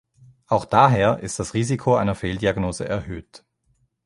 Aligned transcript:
Auch 0.47 0.65
daher 0.65 1.19
ist 1.19 1.37
das 1.37 1.53
Risiko 1.53 1.95
einer 1.95 2.15
Fehldiagnose 2.15 2.89
erhöht. 2.89 3.45